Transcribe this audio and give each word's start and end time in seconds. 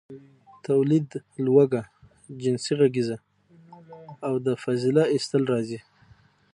،توليد، 0.63 1.09
لوږه، 1.45 1.83
جنسي 2.41 2.73
غريزه 2.79 3.17
او 4.27 4.33
د 4.45 4.47
فضله 4.63 5.03
ايستل 5.13 5.43
راځي. 5.51 5.79